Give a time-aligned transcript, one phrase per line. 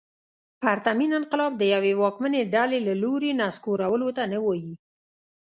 [0.61, 4.73] پرتمین انقلاب د یوې واکمنې ډلې له لوري نسکورولو ته نه وايي.